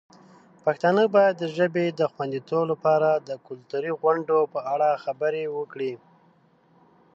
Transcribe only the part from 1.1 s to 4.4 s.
باید د ژبې د خوندیتوب لپاره د کلتوري غونډو